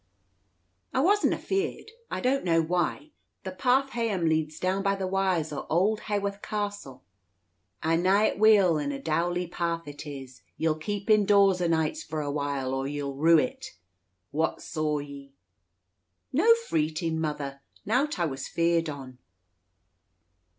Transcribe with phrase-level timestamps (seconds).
[0.95, 3.11] "I wasna afeared, I don't know why;
[3.43, 7.03] the path heyam leads down by the wa'as o' auld Hawarth Castle."
[7.83, 12.01] "I knaa it weel, and a dowly path it is; ye'll keep indoors o' nights
[12.01, 13.77] for a while, or ye'll rue it.
[14.31, 15.35] What saw ye?"
[16.33, 19.19] "No freetin, mother; nowt I was feared on."